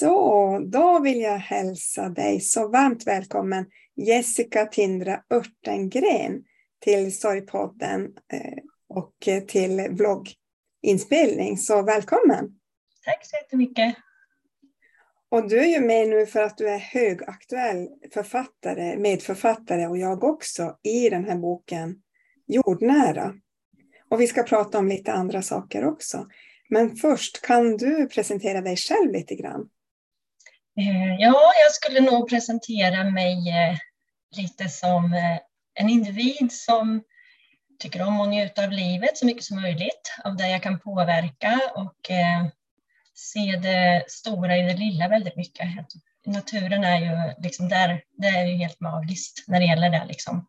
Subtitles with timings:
[0.00, 3.66] Så, då vill jag hälsa dig så varmt välkommen
[3.96, 6.44] Jessica Tindra Örtengren
[6.78, 8.02] till Sorgpodden
[8.32, 9.14] eh, och
[9.48, 11.56] till vlogginspelning.
[11.56, 12.58] Så välkommen!
[13.04, 13.94] Tack så jättemycket!
[15.28, 20.24] Och du är ju med nu för att du är högaktuell författare, medförfattare och jag
[20.24, 22.02] också i den här boken
[22.46, 23.34] Jordnära.
[24.08, 26.26] Och vi ska prata om lite andra saker också.
[26.68, 29.68] Men först, kan du presentera dig själv lite grann?
[30.78, 33.78] Eh, ja, jag skulle nog presentera mig eh,
[34.36, 35.38] lite som eh,
[35.74, 37.02] en individ som
[37.78, 41.60] tycker om att njuta av livet så mycket som möjligt, av det jag kan påverka
[41.74, 42.10] och
[43.14, 45.68] se det stora i det lilla väldigt mycket.
[46.26, 50.46] Naturen är ju liksom där, det är ju helt magiskt när det gäller det liksom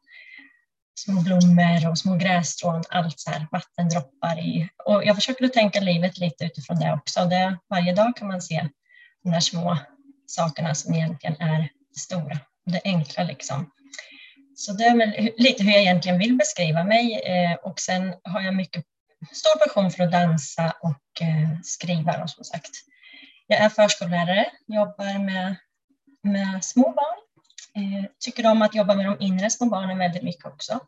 [0.95, 4.69] små blommor och små grässtrån, allt så här, vattendroppar i.
[4.85, 7.25] Och jag försöker att tänka livet lite utifrån det också.
[7.25, 8.67] Det, varje dag kan man se
[9.23, 9.77] de där små
[10.31, 13.71] sakerna som egentligen är det stora, det enkla liksom.
[14.55, 18.41] Så det är väl lite hur jag egentligen vill beskriva mig eh, och sen har
[18.41, 18.85] jag mycket
[19.31, 22.71] stor passion för att dansa och eh, skriva som sagt.
[23.47, 25.55] Jag är förskollärare, jobbar med,
[26.23, 27.21] med små barn
[27.75, 30.79] Eh, tycker om att jobba med de inre små barnen väldigt mycket också.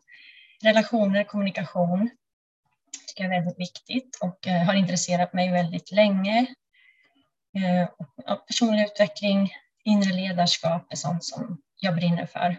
[0.62, 2.10] Relationer, kommunikation
[3.08, 6.46] tycker jag är väldigt viktigt och eh, har intresserat mig väldigt länge.
[7.54, 7.88] Eh,
[8.46, 9.52] personlig utveckling,
[9.84, 12.56] inre ledarskap är sånt som jag brinner för.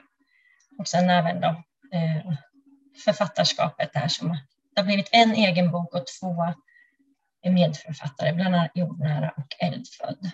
[0.79, 1.47] Och sen även då
[1.93, 2.33] eh,
[3.05, 4.29] författarskapet där som
[4.75, 6.35] det har blivit en egen bok och två
[7.51, 10.31] medförfattare, bland annat Jordnära och Eldfödd.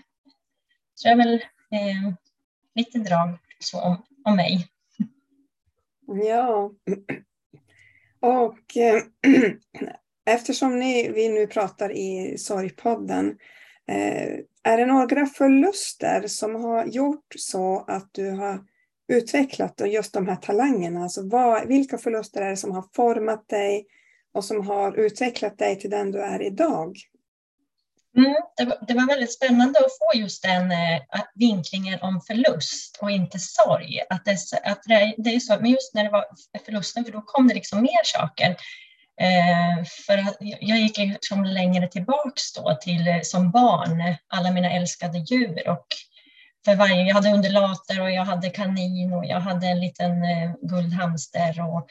[0.95, 1.33] Så det är väl
[1.71, 2.13] eh,
[2.75, 4.67] lite drag så om, om mig.
[6.27, 6.71] Ja,
[8.19, 9.03] och eh,
[10.25, 13.37] eftersom ni, vi nu pratar i Sorgpodden,
[13.87, 18.59] eh, är det några förluster som har gjort så att du har
[19.07, 21.03] utvecklat just de här talangerna?
[21.03, 23.85] Alltså vad, vilka förluster är det som har format dig
[24.33, 26.97] och som har utvecklat dig till den du är idag?
[28.17, 31.01] Mm, det, var, det, var, väldigt spännande att få just den eh,
[31.35, 33.99] vinklingen om förlust och inte sorg.
[34.09, 36.25] Att det, att det, det är så, men just när det var
[36.65, 38.55] förlusten, för då kom det liksom mer saker.
[39.21, 44.71] Eh, för att jag gick liksom längre tillbaks då till eh, som barn, alla mina
[44.71, 45.85] älskade djur och
[46.65, 50.51] för varje, jag hade undulater och jag hade kanin och jag hade en liten eh,
[50.61, 51.87] guldhamster och,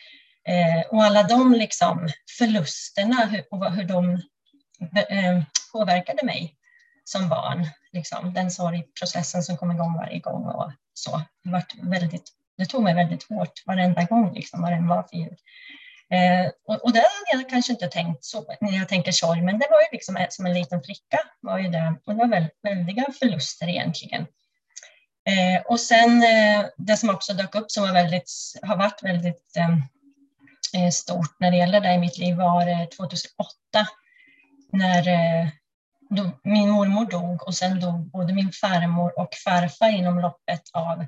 [0.52, 2.08] eh, och alla de liksom
[2.38, 4.20] förlusterna hur, och hur de
[4.80, 5.42] Eh,
[5.72, 6.54] påverkade mig
[7.04, 7.66] som barn.
[7.92, 11.22] Liksom, den sorgprocessen som kom igång varje gång och så.
[11.44, 15.16] Det, var väldigt, det tog mig väldigt hårt varenda gång, liksom, vad den var för
[15.16, 15.36] djur.
[16.10, 19.58] Eh, och, och det hade jag kanske inte tänkt så när jag tänker sorg, men
[19.58, 21.18] det var ju liksom som en liten flicka.
[21.40, 24.26] Var ju det, och det var väldigt, väldiga förluster egentligen.
[25.28, 28.30] Eh, och sen eh, det som också dök upp som var väldigt,
[28.62, 29.82] har varit väldigt ehm,
[30.74, 33.52] eh, stort när det gäller det i mitt liv var eh, 2008
[34.72, 35.48] när eh,
[36.10, 41.06] då, min mormor dog och sen dog både min farmor och farfar inom loppet av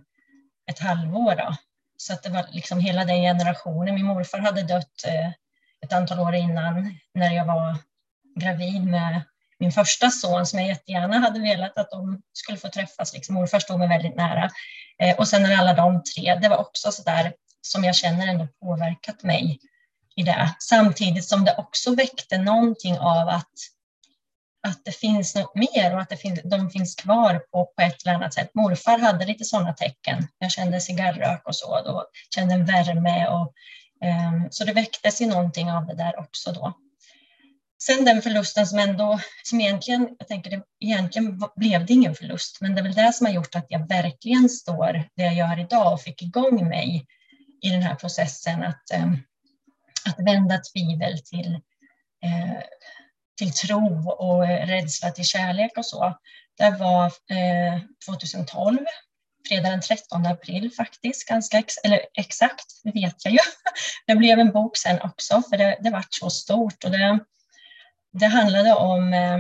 [0.71, 1.37] ett halvår.
[1.37, 1.57] Då.
[2.03, 3.95] Så att det var liksom hela den generationen.
[3.95, 5.29] Min morfar hade dött eh,
[5.85, 7.77] ett antal år innan när jag var
[8.41, 9.23] gravid med
[9.59, 13.15] min första son som jag jättegärna hade velat att de skulle få träffas.
[13.15, 13.35] Liksom.
[13.35, 14.51] Morfar stod mig väldigt nära.
[14.99, 18.49] Eh, och sen alla de tre, det var också så där som jag känner ändå
[18.61, 19.59] påverkat mig
[20.17, 20.55] i det.
[20.59, 23.53] Samtidigt som det också väckte någonting av att,
[24.69, 28.03] att det finns något mer och att det finns, de finns kvar på, på ett
[28.03, 28.50] eller annat sätt.
[28.55, 30.28] Morfar hade lite sådana tecken.
[30.39, 33.27] Jag kände cigarrök och så, då kände en värme.
[33.27, 33.53] Och,
[34.05, 36.73] um, så det väcktes i någonting av det där också då.
[37.83, 42.59] Sen den förlusten som ändå, som egentligen, jag tänker det, egentligen blev det ingen förlust,
[42.61, 45.61] men det är väl det som har gjort att jag verkligen står där jag gör
[45.61, 47.06] idag och fick igång mig
[47.62, 49.23] i den här processen att um,
[50.05, 51.55] att vända tvivel till,
[52.25, 52.62] eh,
[53.38, 56.19] till tro och eh, rädsla till kärlek och så.
[56.58, 58.79] Det var eh, 2012,
[59.49, 63.38] fredag den 13 april faktiskt, ganska ex eller exakt, det vet jag ju.
[64.06, 67.19] Det blev en bok sen också, för det, det var så stort och det,
[68.12, 69.38] det handlade om eh,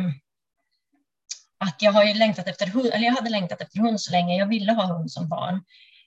[1.58, 4.38] att jag har ju längtat efter hund, eller jag hade längtat efter hund så länge.
[4.38, 5.54] Jag ville ha hund som barn.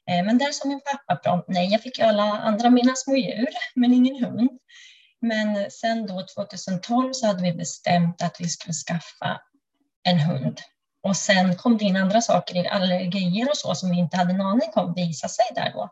[0.09, 3.15] Eh, men där sa min pappa prompt nej, jag fick ju alla andra mina små
[3.15, 4.49] djur, men ingen hund.
[5.21, 9.41] Men sen då 2012 så hade vi bestämt att vi skulle skaffa
[10.03, 10.61] en hund.
[11.03, 14.41] Och sen kom det in andra saker, allergier och så, som vi inte hade en
[14.41, 15.89] aning om visa sig där då.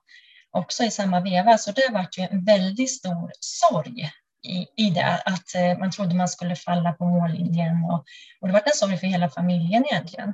[0.51, 4.11] Också i samma veva, så det var ju en väldigt stor sorg
[4.47, 8.05] i, i det, att eh, man trodde man skulle falla på mållinjen och,
[8.41, 10.33] och det var en sorg för hela familjen egentligen.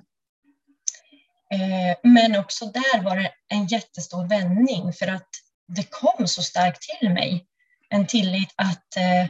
[1.53, 5.29] Eh, men också där var det en jättestor vändning för att
[5.67, 7.45] det kom så starkt till mig.
[7.89, 9.27] En tillit att eh,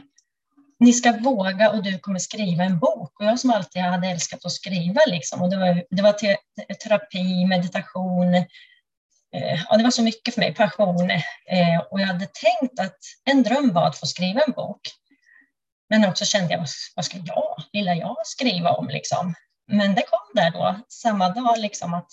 [0.80, 3.20] ni ska våga och du kommer skriva en bok.
[3.20, 6.36] Och jag som alltid hade älskat att skriva, liksom, och det var, det var te
[6.84, 11.10] terapi, meditation, eh, ja, det var så mycket för mig, passion.
[11.10, 14.80] Eh, och jag hade tänkt att en dröm var att få skriva en bok.
[15.88, 16.66] Men också kände jag,
[16.96, 18.88] vad ska jag, lilla jag, skriva om?
[18.88, 19.34] Liksom?
[19.66, 22.12] Men det kom där då, samma dag, liksom att,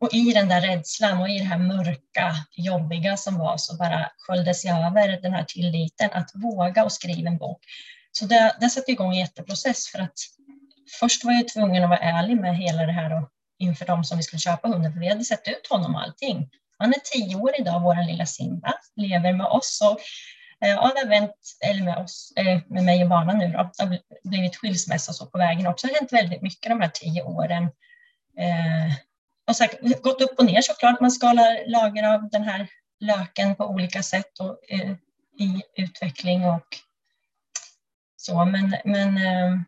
[0.00, 4.10] och i den där rädslan och i det här mörka, jobbiga som var så bara
[4.18, 7.64] sköljdes jag över den här tilliten att våga och skriva en bok.
[8.12, 10.18] Så det, det satte igång en jätteprocess för att
[11.00, 14.16] först var jag tvungen att vara ärlig med hela det här och inför dem som
[14.16, 16.50] vi skulle köpa hunden, för vi hade sett ut honom och allting.
[16.78, 20.00] Han är tio år idag, vår lilla Simba, lever med oss och
[20.66, 21.36] eh, ja, det har vänt,
[21.68, 25.16] eller med oss, eh, med mig och barnen nu då, det har blivit skilsmässa och
[25.16, 25.86] så på vägen också.
[25.86, 27.64] Det har hänt väldigt mycket de här tio åren.
[28.38, 28.94] Eh,
[29.50, 31.00] och sagt, gått upp och ner såklart.
[31.00, 32.68] Man skalar lager av den här
[33.00, 34.90] löken på olika sätt och, eh,
[35.38, 36.66] i utveckling och
[38.16, 38.44] så.
[38.44, 39.60] Men, men eh,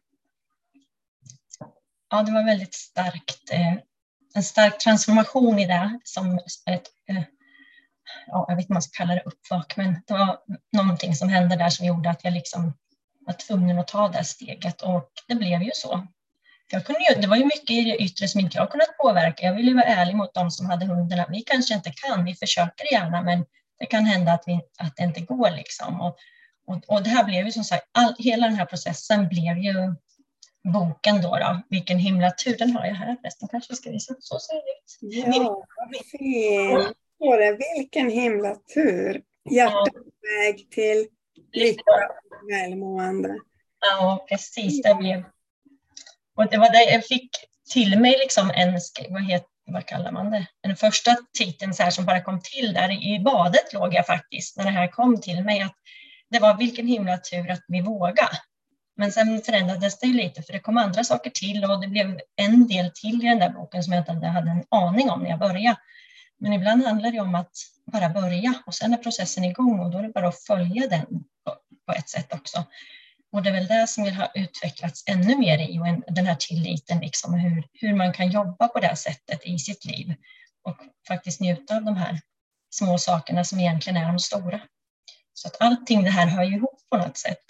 [2.10, 3.74] ja, det var väldigt starkt, eh,
[4.34, 7.22] en stark transformation i det som ett, eh,
[8.26, 10.38] ja, jag vet inte om man ska kalla det uppvak, men det var
[10.72, 12.74] någonting som hände där som gjorde att jag liksom
[13.20, 16.06] var tvungen att ta det steget och det blev ju så.
[16.70, 19.46] Jag kunde ju, det var ju mycket i det yttre som inte jag kunnat påverka.
[19.46, 21.26] Jag ville vara ärlig mot dem som hade hundarna.
[21.30, 23.44] Vi kanske inte kan, vi försöker gärna, men
[23.78, 25.50] det kan hända att, vi, att det inte går.
[25.50, 26.00] Liksom.
[26.00, 26.16] Och,
[26.66, 29.74] och, och det här blev ju som sagt, all, hela den här processen blev ju
[30.72, 31.62] boken då, då.
[31.68, 34.14] Vilken himla tur, den har jag här förresten, kanske ska visa.
[34.18, 35.26] Så ser det ut.
[35.26, 36.96] Ja, vad fint.
[37.76, 39.22] Vilken himla tur.
[39.50, 40.00] Hjärtat ja.
[40.38, 41.06] väg till
[41.52, 43.38] lycka och välmående.
[43.80, 44.82] Ja, precis.
[44.82, 45.24] Det blev
[46.36, 47.30] och det var det jag fick
[47.72, 48.78] till mig liksom en,
[49.10, 52.72] vad, heter, vad kallar man det, den första titeln så här som bara kom till
[52.72, 55.74] där i badet låg jag faktiskt när det här kom till mig att
[56.30, 58.38] det var vilken himla tur att vi vågade.
[58.96, 62.68] Men sen förändrades det lite för det kom andra saker till och det blev en
[62.68, 65.38] del till i den där boken som jag inte hade en aning om när jag
[65.38, 65.76] började.
[66.38, 67.52] Men ibland handlar det om att
[67.92, 71.06] bara börja och sen är processen igång och då är det bara att följa den
[71.86, 72.64] på ett sätt också.
[73.32, 76.98] Och det är väl det som har utvecklats ännu mer i och den här tilliten,
[76.98, 80.14] liksom, hur, hur man kan jobba på det sättet i sitt liv
[80.62, 80.76] och
[81.08, 82.20] faktiskt njuta av de här
[82.70, 84.60] små sakerna som egentligen är de stora.
[85.32, 87.44] Så att allting det här hör ju ihop på något sätt.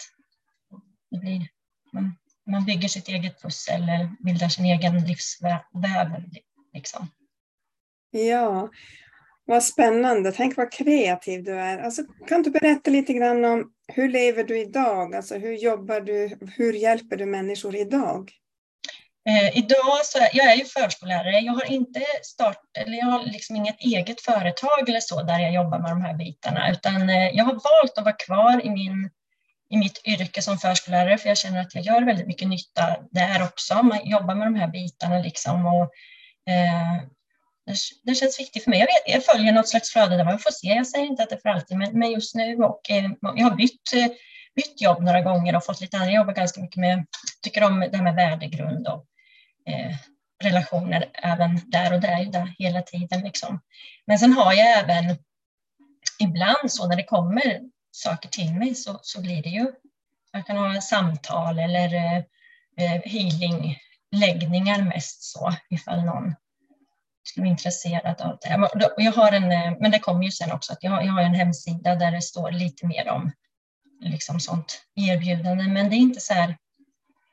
[1.11, 1.47] Det blir,
[1.91, 2.15] man,
[2.45, 5.59] man bygger sitt eget pussel eller bildar sin egen livsväv.
[6.73, 7.07] Liksom.
[8.11, 8.69] Ja,
[9.45, 10.31] vad spännande.
[10.31, 11.77] Tänk vad kreativ du är.
[11.77, 15.15] Alltså, kan du berätta lite grann om hur lever du idag?
[15.15, 16.37] Alltså, hur jobbar du?
[16.57, 18.31] Hur hjälper du människor idag?
[19.29, 21.39] Eh, idag så jag är ju förskollärare.
[21.39, 25.53] Jag har inte start, eller jag har liksom inget eget företag eller så där jag
[25.53, 29.09] jobbar med de här bitarna, utan eh, jag har valt att vara kvar i, min,
[29.69, 33.43] i mitt yrke som förskollärare, för jag känner att jag gör väldigt mycket nytta där
[33.43, 33.83] också.
[33.83, 35.83] Man jobbar med de här bitarna liksom och
[36.51, 37.03] eh,
[38.03, 38.79] det, känns viktigt för mig.
[38.79, 40.67] Jag, vet, jag följer något slags flöde där man får se.
[40.67, 43.45] Jag säger inte att det är för alltid, men, men just nu och eh, jag
[43.45, 44.07] har bytt, eh,
[44.55, 46.11] bytt jobb några gånger och fått lite andra.
[46.11, 47.05] jobb, ganska mycket med,
[47.41, 49.05] tycker om det här med värdegrund och
[49.65, 49.95] eh,
[50.43, 53.21] relationer även där och där, där hela tiden.
[53.21, 53.59] Liksom.
[54.05, 55.17] Men sen har jag även
[56.19, 59.71] ibland så när det kommer saker till mig så, så blir det ju,
[60.31, 62.17] jag kan ha samtal eller eh,
[62.77, 66.35] eh healingläggningar mest så ifall någon
[67.23, 68.69] skulle vara intresserad av det.
[68.97, 71.21] Jag har en, eh, men det kommer ju sen också att jag har, jag har
[71.21, 73.31] en hemsida där det står lite mer om
[74.01, 76.57] liksom sånt erbjudande, men det är inte så här,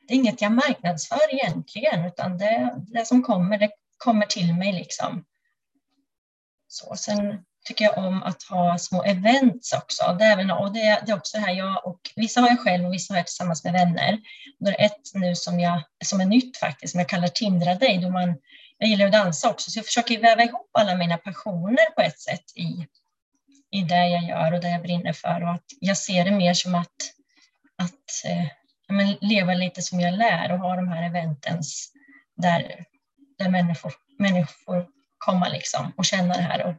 [0.07, 4.73] det är inget jag marknadsför egentligen, utan det, det som kommer, det kommer till mig
[4.73, 5.25] liksom.
[6.67, 10.15] Så, sen tycker jag om att ha små events också.
[10.19, 12.85] Det är, även, och det, det är också här jag och vissa har jag själv
[12.85, 14.13] och vissa har jag tillsammans med vänner.
[14.59, 17.75] Och det är ett nu som, jag, som är nytt faktiskt, som jag kallar Tindra
[17.75, 18.35] dig, då man
[18.81, 22.19] jag gillar att dansa också, så jag försöker väva ihop alla mina passioner på ett
[22.19, 22.87] sätt i,
[23.71, 25.43] i det jag gör och det jag brinner för.
[25.43, 26.95] Och att jag ser det mer som att,
[27.75, 28.47] att eh,
[28.95, 31.93] men, leva lite som jag lär och ha de här eventens
[32.35, 32.85] där,
[33.37, 36.75] där människor, människor komma liksom och känna det här och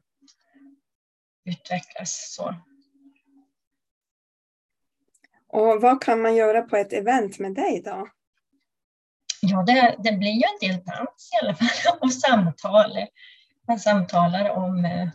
[1.44, 2.34] utvecklas.
[2.34, 2.54] Så.
[5.48, 8.08] Och vad kan man göra på ett event med dig då?
[9.44, 13.06] Ja, det, det blir ju en del dans i alla fall och samtal.
[13.68, 15.08] Man samtalar om eh,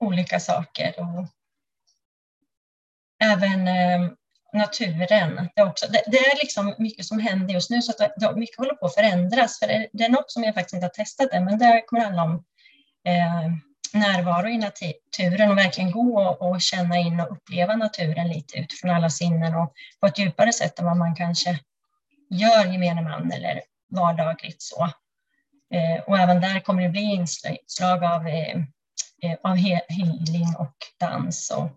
[0.00, 1.26] olika saker och
[3.22, 4.10] även eh,
[4.52, 5.48] naturen.
[5.54, 8.36] Det är, också, det, det, är liksom mycket som händer just nu, så att det,
[8.36, 9.58] mycket håller på att förändras.
[9.58, 12.04] För det, det, är något som jag faktiskt inte har testat än, men det kommer
[12.04, 12.44] handla om
[13.04, 13.50] eh,
[13.92, 18.90] närvaro i naturen och verkligen gå och, och, känna in och uppleva naturen lite utifrån
[18.90, 21.58] alla sinnen och på ett djupare sätt än vad man kanske
[22.30, 23.60] gör gemene man eller
[23.90, 24.90] vardagligt så.
[25.74, 28.56] Eh, och även där kommer det bli inslag av, eh,
[29.22, 29.56] eh av
[29.88, 31.70] healing och dans och,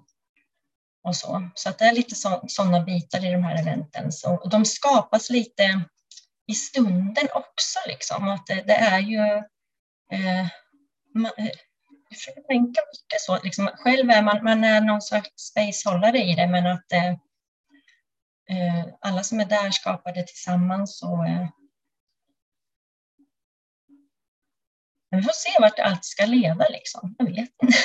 [1.03, 1.49] och så.
[1.55, 2.15] Så att det är lite
[2.47, 4.11] sådana bitar i de här eventen.
[4.11, 5.81] Så, och de skapas lite
[6.47, 7.79] i stunden också.
[7.87, 8.29] Liksom.
[8.29, 9.19] Att det, det är ju...
[10.11, 10.47] Eh,
[11.13, 11.51] man, eh,
[12.09, 13.39] jag försöker tänka mycket så.
[13.43, 17.09] Liksom, själv är man, man är någon slags spacehållare i det, men att eh,
[18.49, 21.03] eh alla som är där skapar det tillsammans.
[21.03, 21.47] Och, eh,
[25.17, 26.67] vi får se vart allt ska leda.
[26.69, 27.15] Liksom.
[27.17, 27.77] Jag vet inte.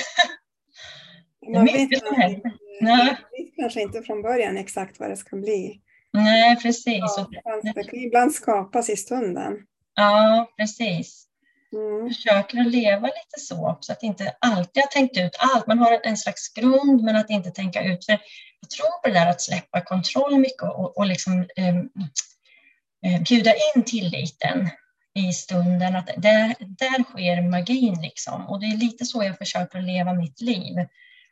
[1.55, 2.41] Man vet, kanske,
[2.81, 3.07] Nej.
[3.07, 5.81] vet kanske inte från början exakt vad det ska bli.
[6.13, 7.05] Nej, precis.
[7.45, 9.55] Ja, det kan ibland skapas i stunden.
[9.95, 11.25] Ja, precis.
[11.73, 12.09] Mm.
[12.09, 15.67] Försöker att leva lite så också, att inte alltid ha tänkt ut allt.
[15.67, 18.05] Man har en slags grund, men att inte tänka ut.
[18.07, 18.13] För
[18.61, 23.85] jag tror på det där att släppa kontroll mycket och, och liksom, eh, bjuda in
[23.85, 24.71] tilliten
[25.19, 25.97] i stunden.
[25.97, 28.47] Att där, där sker magin liksom.
[28.49, 30.75] Och det är lite så jag försöker leva mitt liv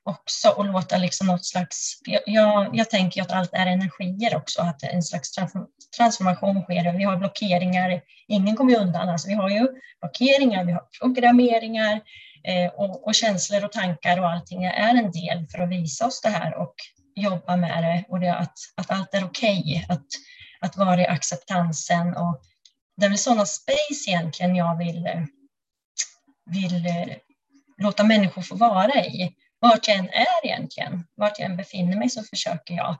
[0.06, 2.00] också och låta liksom något slags...
[2.26, 5.30] Jag, jag tänker att allt är energier också, att en slags
[5.96, 6.92] transformation sker.
[6.92, 9.08] Vi har blockeringar, ingen kommer undan.
[9.08, 9.68] Alltså vi har ju
[10.00, 12.00] blockeringar, vi har programmeringar
[12.44, 16.20] eh, och, och, känslor och tankar och allting är en del för att visa oss
[16.20, 16.74] det här och
[17.14, 20.06] jobba med det och det att, att allt är okej, okay, att,
[20.60, 22.42] att vara i acceptansen och
[22.96, 25.24] det är väl sådana space egentligen jag vill, eh,
[26.46, 27.16] vill eh,
[27.78, 32.10] låta människor få vara i vart jag än är egentligen, vart jag än befinner mig
[32.10, 32.96] så försöker jag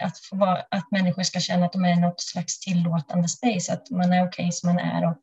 [0.00, 3.72] att, få vara, att människor ska känna att de är i något slags tillåtande space,
[3.72, 5.04] att man är okej okay som man är.
[5.04, 5.16] Och,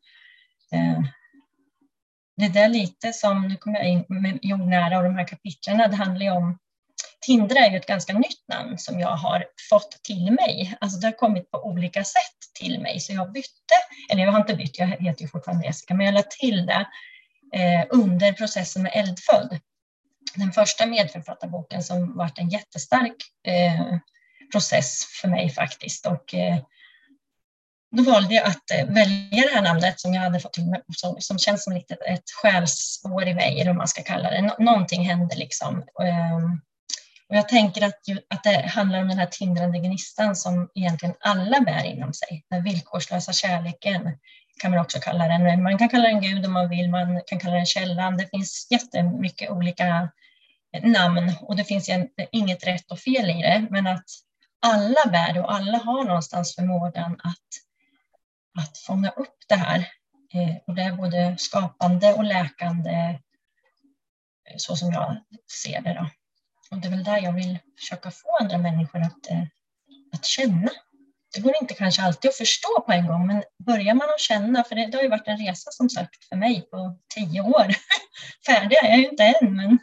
[0.78, 1.02] eh,
[2.36, 5.96] det är lite som, nu kommer jag in med jordnära och de här kapitlen, det
[5.96, 6.58] handlar ju om
[7.26, 10.76] Tindra är ju ett ganska nytt namn som jag har fått till mig.
[10.80, 13.74] Alltså det har kommit på olika sätt till mig, så jag bytte,
[14.10, 16.86] eller jag har inte bytt, jag heter ju fortfarande Jessica, men jag lade till det
[17.54, 19.60] eh, under processen med Eldfödd
[20.34, 23.98] den första medförfattarboken som varit en jättestark eh,
[24.52, 26.06] process för mig faktiskt.
[26.06, 26.58] Och, eh,
[27.96, 31.16] då valde jag att eh, välja det här namnet som jag hade fått till som,
[31.20, 34.40] som känns som lite ett själsspår i mig, eller vad man ska kalla det.
[34.40, 35.84] Nå någonting hände liksom.
[36.02, 36.60] Ehm,
[37.34, 41.60] och jag tänker att, att det handlar om den här tindrande gnistan som egentligen alla
[41.60, 42.44] bär inom sig.
[42.50, 44.18] Den villkorslösa kärleken
[44.60, 45.62] kan man också kalla den.
[45.62, 48.16] Man kan kalla den Gud om man vill, man kan kalla den källan.
[48.16, 50.08] Det finns jättemycket olika
[50.82, 51.90] namn och det finns
[52.32, 54.04] inget rätt och fel i det, men att
[54.66, 57.48] alla bär det och alla har någonstans förmågan att,
[58.58, 59.78] att fånga upp det här.
[60.34, 63.18] Eh, och det är både skapande och läkande,
[64.50, 65.16] eh, så som jag
[65.62, 65.94] ser det.
[65.94, 66.06] Då.
[66.70, 69.42] Och det är väl där jag vill försöka få andra människor att, eh,
[70.12, 70.70] att känna.
[71.34, 74.64] Det går inte kanske alltid att förstå på en gång, men börjar man att känna,
[74.64, 77.74] för det, det har ju varit en resa som sagt för mig på tio år.
[78.46, 79.78] Färdig är jag ju inte än, men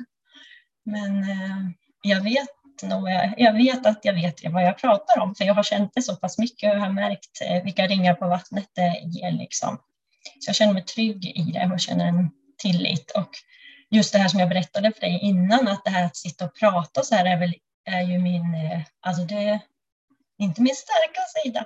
[0.86, 1.70] men eh,
[2.02, 2.50] jag vet
[2.84, 6.02] nog, jag vet att jag vet vad jag pratar om, för jag har känt det
[6.02, 9.32] så pass mycket och har märkt eh, vilka ringar på vattnet det ger.
[9.32, 9.78] Liksom.
[10.40, 13.12] Så jag känner mig trygg i det och känner en tillit.
[13.12, 13.30] Och
[13.92, 16.56] just det här som jag berättade för dig innan, att det här att sitta och
[16.56, 17.54] prata så här är, väl,
[17.86, 19.60] är ju min, eh, alltså det är
[20.38, 21.66] inte min starka sida.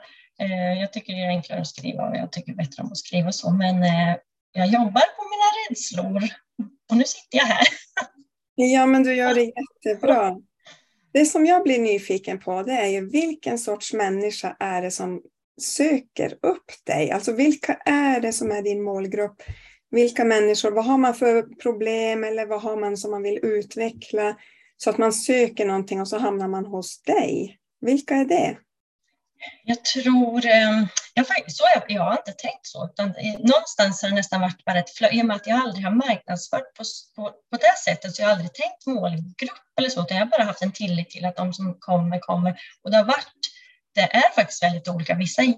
[0.80, 3.52] Jag tycker det är enklare att skriva och jag tycker bättre om att skriva så,
[3.52, 3.76] men
[4.52, 6.24] jag jobbar på mina rädslor
[6.90, 7.68] och nu sitter jag här.
[8.56, 9.54] Ja, men du gör det
[9.86, 10.38] jättebra.
[11.14, 15.22] Det som jag blir nyfiken på det är ju vilken sorts människa är det som
[15.62, 17.12] söker upp dig?
[17.12, 19.42] Alltså vilka är det som är din målgrupp?
[19.96, 24.38] Vilka människor, vad har man för problem eller vad har man som man vill utveckla?
[24.78, 27.60] Så att man söker någonting och så hamnar man hos dig.
[27.82, 28.58] Vilka är det?
[29.64, 34.16] Jag tror, ehm, jag, så jag, jag har inte tänkt så, utan någonstans har det
[34.16, 36.84] nästan varit bara ett flöde, i och med att jag aldrig har marknadsfört på,
[37.16, 40.32] på, på det sättet, så jag har aldrig tänkt målgrupp eller så, utan jag har
[40.32, 42.60] bara haft en tillit till att de som kommer, kommer.
[42.84, 43.40] Och det har varit,
[43.94, 45.16] det är faktiskt väldigt olika.
[45.16, 45.54] Vissa är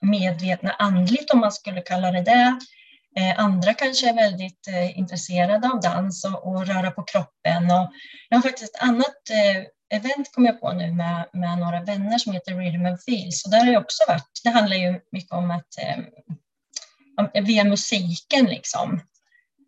[0.00, 2.58] jättemedvetna andligt, om man skulle kalla det det.
[3.18, 7.64] Eh, andra kanske är väldigt eh, intresserade av dans och, och röra på kroppen.
[7.70, 7.92] Och
[8.28, 9.64] jag har faktiskt ett annat eh,
[9.98, 13.32] event kom jag på nu med, med några vänner som heter Rhythm and Feel.
[13.32, 14.40] Så där har jag också varit.
[14.44, 19.00] Det handlar ju mycket om att eh, via musiken liksom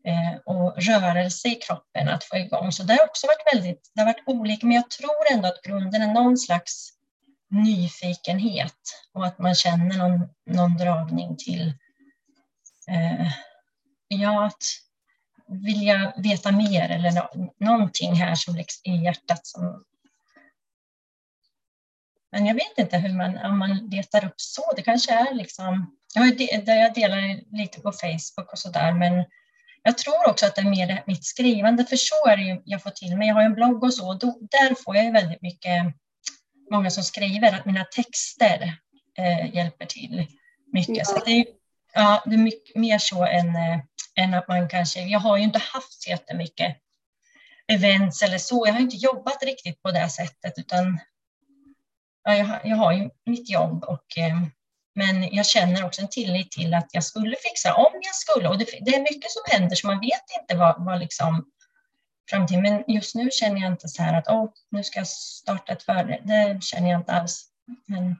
[0.07, 2.73] eh, och rörelse i kroppen att få igång.
[2.73, 5.63] Så det har också varit väldigt, det har varit olika, men jag tror ändå att
[5.63, 6.91] grunden är någon slags
[7.51, 8.81] nyfikenhet
[9.15, 11.75] och att man känner någon, någon dragning till
[14.09, 14.63] ja, att
[15.49, 19.85] vilja veta mer eller no någonting här som liksom i hjärtat som
[22.33, 24.63] men jag vet inte hur man, om man letar upp så.
[24.77, 29.25] Det kanske är liksom, jag, där jag delar lite på Facebook och sådär, men
[29.83, 32.83] jag tror också att det är mer mitt skrivande, för så är det ju jag
[32.83, 33.29] får till mig.
[33.29, 35.95] Jag har en blogg och så, och då, där får jag väldigt mycket,
[36.71, 38.75] många som skriver att mina texter
[39.19, 40.27] eh, hjälper till
[40.73, 40.97] mycket.
[40.97, 41.05] Ja.
[41.05, 41.47] Så det är,
[41.93, 43.81] ja, det är mycket mer så än, eh,
[44.17, 46.77] än att man kanske, jag har ju inte haft så jättemycket
[47.73, 51.01] events eller så, jag har inte jobbat riktigt på det sättet, utan
[52.25, 54.41] ja, jag, har, jag har ju mitt jobb och eh,
[54.95, 58.49] men jag känner också en tillit till att jag skulle fixa om jag skulle.
[58.49, 61.47] Och det, det är mycket som händer så man vet inte vad, vad liksom
[62.31, 62.63] framtiden.
[62.63, 65.83] Men just nu känner jag inte så här att oh, nu ska jag starta ett
[65.83, 66.21] företag.
[66.25, 67.45] Det känner jag inte alls.
[67.87, 68.17] Men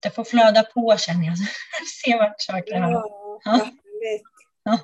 [0.00, 1.36] det får flöda på känner jag.
[2.04, 3.68] Se vart sakerna ja, ja.
[4.64, 4.78] ja.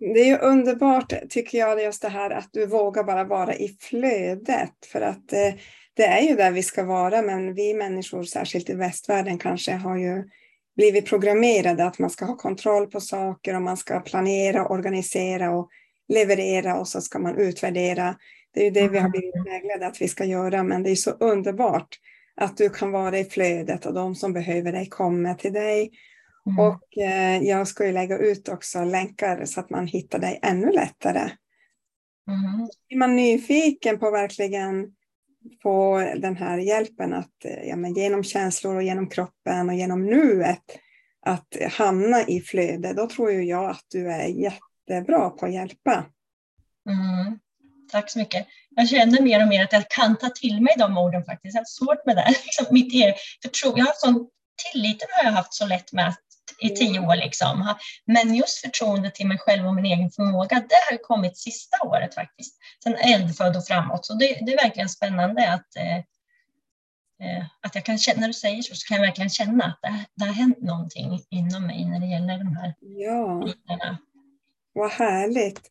[0.00, 3.76] Det är ju underbart tycker jag just det här att du vågar bara vara i
[3.80, 4.86] flödet.
[4.92, 5.54] För att eh,
[5.94, 9.96] det är ju där vi ska vara, men vi människor, särskilt i västvärlden, kanske har
[9.96, 10.24] ju
[10.76, 15.68] blivit programmerade att man ska ha kontroll på saker och man ska planera, organisera och
[16.08, 18.16] leverera och så ska man utvärdera.
[18.54, 19.44] Det är ju det vi har blivit mm.
[19.44, 21.98] vägledda att vi ska göra, men det är så underbart
[22.34, 25.90] att du kan vara i flödet och de som behöver dig kommer till dig.
[26.46, 26.58] Mm.
[26.58, 30.72] Och eh, jag ska ju lägga ut också länkar så att man hittar dig ännu
[30.72, 31.30] lättare.
[32.28, 32.68] Mm.
[32.88, 34.94] Är man nyfiken på verkligen
[35.62, 40.06] få den här hjälpen att eh, ja, men genom känslor och genom kroppen och genom
[40.06, 40.64] nuet
[41.22, 46.04] att hamna i flöde, då tror jag att du är jättebra på att hjälpa.
[46.88, 47.38] Mm.
[47.92, 48.46] Tack så mycket.
[48.76, 51.54] Jag känner mer och mer att jag kan ta till mig de orden faktiskt.
[51.54, 52.28] Jag har svårt med det.
[52.44, 54.28] Liksom mitt förtro, jag har sån
[54.72, 56.14] tilliten har jag haft så lätt med
[56.60, 57.16] i tio år.
[57.16, 57.74] Liksom.
[58.04, 62.14] Men just förtroende till mig själv och min egen förmåga, det har kommit sista året
[62.14, 62.56] faktiskt.
[62.82, 64.06] Sen eldfödd och framåt.
[64.06, 65.96] Så det, det är verkligen spännande att, eh,
[67.26, 69.78] eh, att jag kan känna, när du säger så, så kan jag verkligen känna att
[69.82, 73.42] det, det har hänt någonting inom mig när det gäller de här ja.
[73.44, 73.98] bitarna.
[74.72, 75.70] Vad härligt.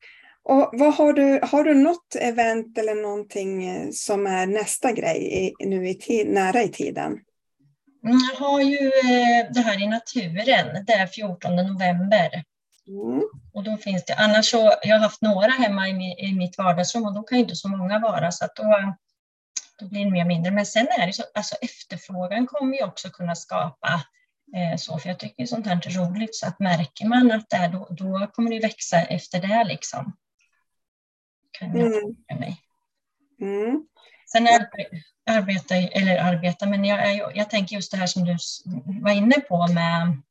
[0.50, 5.46] Och vad har, du, har du något event eller någonting eh, som är nästa grej
[5.46, 7.20] i, nu i tid, nära i tiden?
[8.04, 12.44] Mm, jag har ju eh, det här i naturen, det är 14 november.
[12.88, 13.22] Mm.
[13.54, 17.06] Och då finns det, annars så, jag har haft några hemma i, i mitt vardagsrum
[17.06, 18.94] och då kan inte så många vara så att då,
[19.80, 20.52] då blir det mer mindre.
[20.52, 24.04] Men sen är det så, alltså efterfrågan kommer ju också kunna skapa
[24.56, 27.58] eh, så, för jag tycker sånt här är roligt så att märker man att det
[27.58, 30.14] är då, då kommer det växa efter det liksom.
[31.60, 32.40] Kan jag mm.
[32.40, 32.62] mig.
[33.42, 33.88] Mm.
[34.32, 34.68] Sen är,
[35.30, 38.38] arbeta, eller arbeta, men jag, jag tänker just det här som du
[39.02, 40.22] var inne på med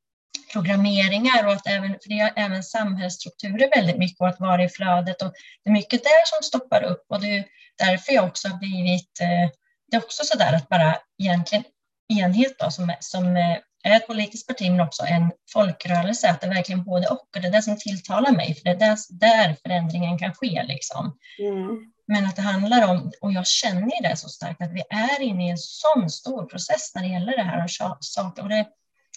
[0.52, 4.68] programmeringar och att även, för det är även samhällsstrukturer väldigt mycket och att vara i
[4.68, 5.32] flödet och
[5.64, 7.44] det är mycket där som stoppar upp och det är
[7.78, 9.50] därför jag också har blivit, eh,
[9.90, 11.64] det är också så där att bara egentligen
[12.08, 13.36] enhet då, som, som
[13.84, 17.42] är ett politiskt parti men också en folkrörelse, att det är verkligen både och och
[17.42, 21.18] det är det som tilltalar mig, för det är där, där förändringen kan ske liksom.
[21.38, 21.92] Mm.
[22.06, 25.46] Men att det handlar om, och jag känner det så starkt, att vi är inne
[25.46, 28.42] i en sån stor process när det gäller det här och saker.
[28.42, 28.66] Och det,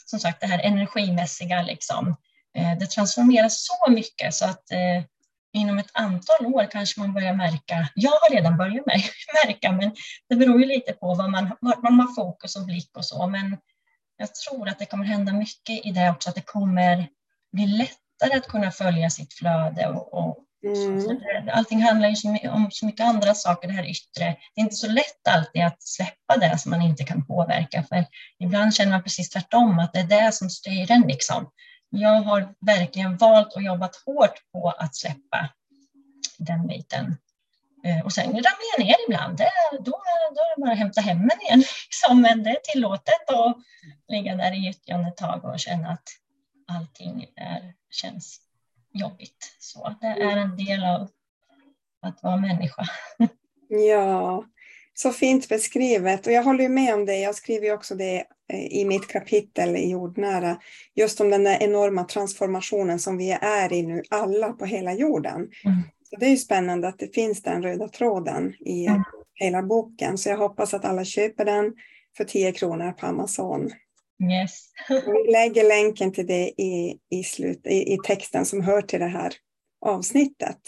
[0.06, 2.16] som sagt, det här energimässiga, liksom,
[2.58, 5.04] eh, det transformeras så mycket så att eh,
[5.54, 8.86] inom ett antal år kanske man börjar märka, jag har redan börjat
[9.46, 9.96] märka, men
[10.30, 13.28] det beror ju lite på vad man, vart man har fokus och blick och så.
[13.28, 13.58] Men
[14.22, 17.08] jag tror att det kommer hända mycket i det också, att det kommer
[17.54, 21.50] bli lättare att kunna följa sitt flöde och, och Mm.
[21.52, 24.38] Allting handlar ju om så mycket andra saker, det här yttre.
[24.56, 28.06] Det är inte så lätt alltid att släppa det som man inte kan påverka, för
[28.40, 31.02] ibland känner man precis tvärtom, att det är det som styr en.
[31.02, 31.52] Liksom.
[31.90, 35.50] Jag har verkligen valt och jobbat hårt på att släppa
[36.38, 37.18] den biten.
[37.84, 39.92] Eh, och sen ramlar jag ner ibland, det, då,
[40.36, 41.60] då är det bara att hämta hem den igen.
[41.60, 42.22] Liksom.
[42.22, 43.58] Men det är tillåtet att
[44.08, 46.10] ligga där i gyttjan ett tag och känna att
[46.68, 48.42] allting är, känns
[48.94, 49.56] jobbigt.
[49.60, 51.10] Så det är en del av
[52.02, 52.86] att vara människa.
[53.68, 54.46] Ja,
[54.94, 56.28] så fint beskrivet.
[56.28, 57.18] Och jag håller med om det.
[57.18, 60.58] Jag skriver också det eh, i mitt kapitel i jordnära.
[60.96, 65.50] Just om den där enorma transformationen som vi är i nu, alla på hela jorden.
[65.66, 65.82] Mm.
[66.12, 69.04] Så Det är spännande att det finns den röda tråden i mm.
[69.34, 70.18] hela boken.
[70.18, 71.74] Så jag hoppas att alla köper den
[72.18, 73.72] för 10 kronor på Amazon.
[74.32, 74.66] Yes.
[74.90, 79.08] Vi lägger länken till det i, i, slut, i, i texten som hör till det
[79.08, 79.34] här
[79.86, 80.60] avsnittet.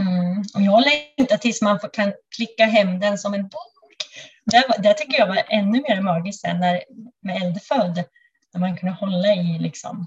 [0.00, 0.38] Mm.
[0.54, 3.96] Och jag längtar tills man kan klicka hem den som en bok.
[4.44, 6.84] Det, det tycker jag var ännu mer magiskt sen när,
[7.22, 8.04] med Eldfödd,
[8.52, 10.06] när man kunde hålla i liksom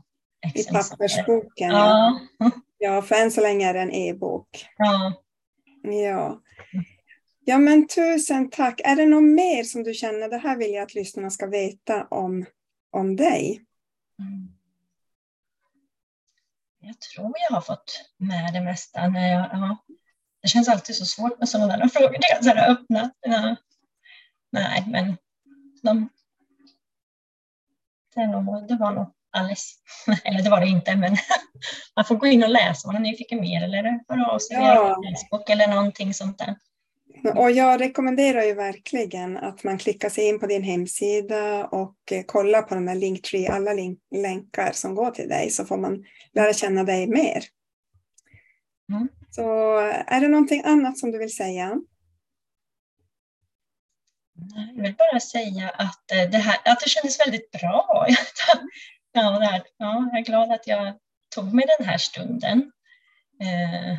[0.56, 2.20] I pappersboken, ja.
[2.40, 2.52] ja.
[2.78, 4.68] Ja, för än så länge är det en e-bok.
[4.78, 5.24] Ja.
[5.84, 6.42] Ja.
[7.40, 8.82] Ja, men tusen tack.
[8.84, 12.08] Är det något mer som du känner, det här vill jag att lyssnarna ska veta
[12.08, 12.46] om,
[12.92, 13.66] om dig?
[14.20, 14.58] Mm.
[16.80, 19.08] Jag tror jag har fått med det mesta.
[19.08, 19.78] När jag, ja.
[20.42, 22.18] Det känns alltid så svårt med sådana där frågor.
[22.22, 23.12] Det är så här öppna.
[23.20, 23.56] Ja.
[24.52, 25.18] Nej, men
[25.84, 26.10] de,
[28.16, 29.74] det, nog, det var nog alldeles,
[30.24, 31.18] eller det var det inte, men
[31.96, 34.58] man får gå in och läsa om man är nyfiken mer eller höra av sig
[34.58, 36.56] via Facebook eller någonting sånt där.
[37.36, 42.24] Och jag rekommenderar ju verkligen att man klickar sig in på din hemsida och eh,
[42.24, 46.06] kollar på de här Linktree, alla link länkar som går till dig så får man
[46.34, 47.44] lära känna dig mer.
[48.92, 49.08] Mm.
[49.30, 51.82] Så är det någonting annat som du vill säga?
[54.76, 58.08] Jag vill bara säga att eh, det, här, att det kändes väldigt bra.
[59.22, 59.64] Ja, där.
[59.78, 60.94] ja, jag är glad att jag
[61.36, 62.72] tog mig den här stunden.
[63.44, 63.98] Eh,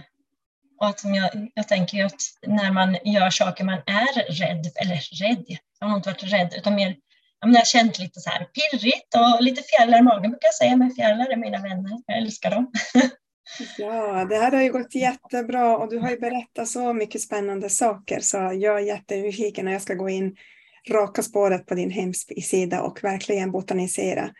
[0.80, 5.44] och att jag, jag tänker att när man gör saker man är rädd, eller rädd,
[5.78, 6.96] jag har nog inte varit rädd, utan mer
[7.40, 10.76] jag har känt lite så här pirrigt och lite fjärilar i magen brukar jag säga,
[10.76, 12.70] men fjärilar är mina vänner, jag älskar dem.
[13.78, 17.70] Ja, det här har ju gått jättebra och du har ju berättat så mycket spännande
[17.70, 20.36] saker så jag är jättenyfiken och jag ska gå in
[20.90, 24.30] raka spåret på din hemsida och verkligen botanisera.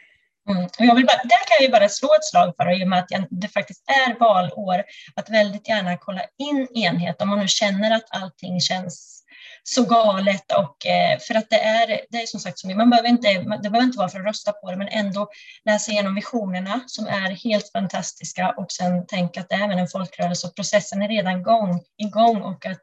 [0.49, 0.65] Mm.
[0.65, 2.99] Och jag vill bara, där kan jag bara slå ett slag för, i och med
[2.99, 4.85] att det faktiskt är valår,
[5.15, 9.25] att väldigt gärna kolla in enhet om man nu känner att allting känns
[9.63, 13.29] så galet och eh, för att det är, det är som sagt, man behöver inte,
[13.33, 15.29] det behöver inte vara för att rösta på det, men ändå
[15.65, 19.89] läsa igenom visionerna som är helt fantastiska och sen tänka att det är även en
[19.89, 22.83] folkrörelse och processen är redan igång, igång och att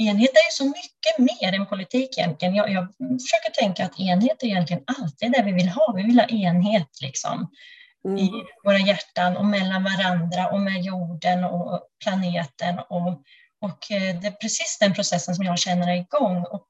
[0.00, 2.54] enhet är så mycket mer än politik egentligen.
[2.54, 5.92] Jag, jag försöker tänka att enhet är egentligen alltid det vi vill ha.
[5.96, 7.50] Vi vill ha enhet liksom
[8.04, 8.18] mm.
[8.18, 8.30] i
[8.64, 12.78] våra hjärtan och mellan varandra och med jorden och planeten.
[12.78, 13.08] Och,
[13.60, 16.44] och eh, det är precis den processen som jag känner är igång.
[16.44, 16.66] Och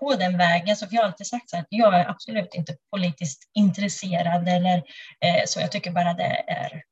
[0.00, 3.50] på den vägen, så har jag alltid sagt så att jag är absolut inte politiskt
[3.54, 4.76] intresserad eller
[5.20, 5.60] eh, så.
[5.60, 6.82] Jag tycker bara det är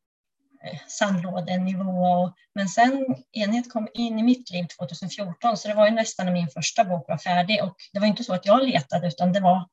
[0.65, 2.33] Eh, sandlådenivå.
[2.55, 6.33] Men sen Enhet kom in i mitt liv 2014, så det var ju nästan när
[6.33, 7.63] min första bok var färdig.
[7.63, 9.69] Och det var inte så att jag letade, utan det var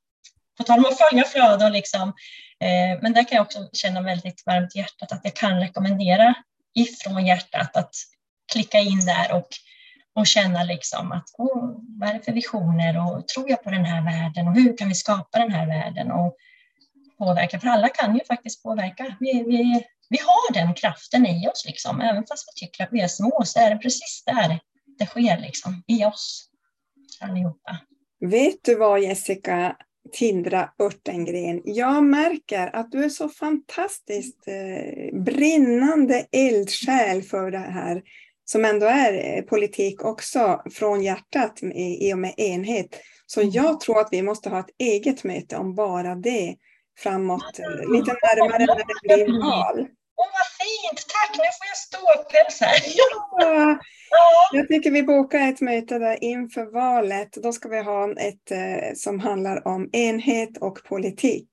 [0.57, 2.13] på tal om att följa flöden, liksom.
[2.59, 6.33] Eh, men där kan jag också känna väldigt varmt i hjärtat att jag kan rekommendera
[6.75, 7.95] ifrån hjärtat att
[8.51, 9.47] klicka in där och,
[10.15, 13.85] och känna liksom att oh, vad är det för visioner och tror jag på den
[13.85, 16.35] här världen och hur kan vi skapa den här världen och
[17.17, 17.59] påverka?
[17.59, 19.15] För alla kan ju faktiskt påverka.
[19.19, 22.01] Vi, vi vi har den kraften i oss, liksom.
[22.01, 24.59] även fast vi tycker att vi är små så är det precis där
[24.97, 26.49] det sker, liksom, i oss
[27.21, 27.77] allihopa.
[28.19, 29.75] Vet du vad Jessica
[30.11, 38.01] Tindra Örtengren, jag märker att du är så fantastiskt eh, brinnande eldsjäl för det här
[38.45, 42.99] som ändå är eh, politik också från hjärtat i, och med enhet.
[43.25, 43.51] Så mm.
[43.51, 46.55] jag tror att vi måste ha ett eget möte om bara det
[46.97, 47.93] framåt, mm.
[47.93, 49.87] lite närmare när det blir val.
[50.89, 51.05] Fint!
[51.07, 53.79] Tack, nu får jag ståpäls här.
[54.11, 57.33] Ja, jag tycker vi bokar ett möte där inför valet.
[57.33, 61.49] Då ska vi ha ett eh, som handlar om enhet och politik.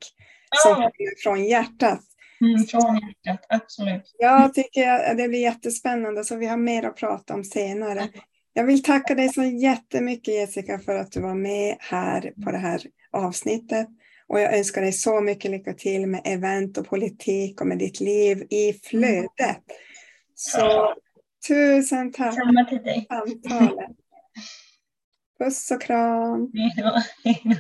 [0.51, 0.57] Ja.
[0.63, 2.01] Som kommer från hjärtat.
[2.41, 4.15] Mm, från hjärtat, absolut.
[4.19, 8.09] Jag tycker det blir jättespännande, så vi har mer att prata om senare.
[8.53, 12.59] Jag vill tacka dig så jättemycket Jessica för att du var med här på det
[12.59, 12.81] här
[13.13, 13.89] avsnittet.
[14.29, 18.01] Och jag önskar dig så mycket lycka till med event och politik och med ditt
[18.01, 19.63] liv i flödet.
[20.35, 20.95] Så
[21.49, 23.07] tusen tack Samma till dig.
[23.09, 23.91] för samtalet.
[25.39, 26.51] Puss och kram.
[26.55, 27.55] Hej då.